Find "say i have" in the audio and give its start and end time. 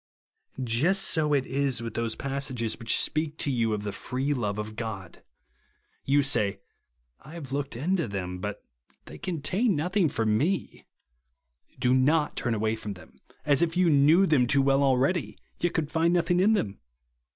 6.23-7.51